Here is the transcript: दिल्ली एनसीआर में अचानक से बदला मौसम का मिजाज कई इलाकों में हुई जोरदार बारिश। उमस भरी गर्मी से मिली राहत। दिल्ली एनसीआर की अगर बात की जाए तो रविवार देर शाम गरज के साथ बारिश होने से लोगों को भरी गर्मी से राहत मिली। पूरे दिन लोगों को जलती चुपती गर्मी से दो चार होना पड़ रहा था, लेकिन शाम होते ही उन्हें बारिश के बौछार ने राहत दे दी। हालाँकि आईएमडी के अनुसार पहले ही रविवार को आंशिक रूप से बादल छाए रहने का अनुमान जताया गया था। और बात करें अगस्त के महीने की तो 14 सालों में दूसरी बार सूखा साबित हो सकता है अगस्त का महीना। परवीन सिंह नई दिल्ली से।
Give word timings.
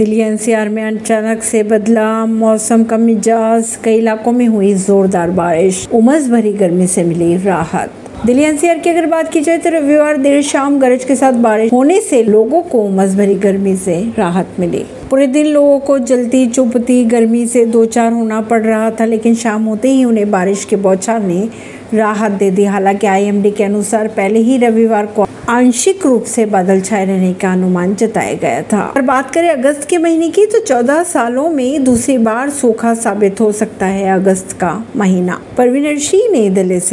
दिल्ली 0.00 0.20
एनसीआर 0.20 0.68
में 0.68 0.82
अचानक 0.84 1.42
से 1.42 1.62
बदला 1.62 2.26
मौसम 2.26 2.84
का 2.84 2.96
मिजाज 2.96 3.78
कई 3.84 3.98
इलाकों 3.98 4.32
में 4.32 4.46
हुई 4.46 4.74
जोरदार 4.74 5.30
बारिश। 5.30 5.88
उमस 5.92 6.28
भरी 6.28 6.52
गर्मी 6.52 6.86
से 6.86 7.04
मिली 7.04 7.36
राहत। 7.36 7.92
दिल्ली 8.26 8.42
एनसीआर 8.42 8.78
की 8.78 8.90
अगर 8.90 9.06
बात 9.06 9.32
की 9.32 9.40
जाए 9.40 9.58
तो 9.58 9.70
रविवार 9.70 10.16
देर 10.16 10.42
शाम 10.42 10.78
गरज 10.80 11.04
के 11.04 11.14
साथ 11.16 11.32
बारिश 11.32 11.72
होने 11.72 12.00
से 12.00 12.22
लोगों 12.22 12.62
को 12.62 12.88
भरी 12.88 13.34
गर्मी 13.34 13.76
से 13.76 13.94
राहत 14.18 14.48
मिली। 14.60 14.84
पूरे 15.10 15.26
दिन 15.26 15.46
लोगों 15.46 15.78
को 15.78 15.98
जलती 15.98 16.46
चुपती 16.46 17.04
गर्मी 17.04 17.46
से 17.46 17.64
दो 17.66 17.84
चार 17.84 18.12
होना 18.12 18.40
पड़ 18.40 18.62
रहा 18.62 18.90
था, 18.90 19.04
लेकिन 19.04 19.34
शाम 19.34 19.64
होते 19.64 19.88
ही 19.88 20.04
उन्हें 20.04 20.30
बारिश 20.30 20.64
के 20.64 20.76
बौछार 20.76 21.22
ने 21.22 21.48
राहत 21.94 22.32
दे 22.32 22.50
दी। 22.50 22.64
हालाँकि 22.64 23.06
आईएमडी 23.06 23.50
के 23.50 23.64
अनुसार 23.64 24.08
पहले 24.08 24.38
ही 24.38 24.58
रविवार 24.58 25.06
को 25.06 25.26
आंशिक 25.48 26.06
रूप 26.06 26.24
से 26.24 26.46
बादल 26.46 26.80
छाए 26.80 27.04
रहने 27.04 27.32
का 27.34 27.52
अनुमान 27.52 27.94
जताया 27.94 28.34
गया 28.34 28.62
था। 28.62 28.82
और 28.96 29.02
बात 29.02 29.30
करें 29.30 29.48
अगस्त 29.50 29.88
के 29.88 29.98
महीने 29.98 30.28
की 30.28 30.46
तो 30.46 30.60
14 30.60 31.02
सालों 31.02 31.48
में 31.50 31.84
दूसरी 31.84 32.18
बार 32.18 32.50
सूखा 32.50 32.94
साबित 32.94 33.40
हो 33.40 33.52
सकता 33.52 33.86
है 33.86 34.12
अगस्त 34.14 34.52
का 34.52 34.84
महीना। 34.96 35.40
परवीन 35.58 35.98
सिंह 35.98 36.32
नई 36.32 36.50
दिल्ली 36.50 36.80
से। 36.80 36.88